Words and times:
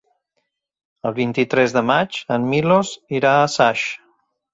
El 1.09 1.13
vint-i-tres 1.19 1.75
de 1.75 1.83
maig 1.89 2.17
en 2.37 2.47
Milos 2.53 2.95
irà 3.19 3.35
a 3.43 3.45
Saix. 3.57 3.85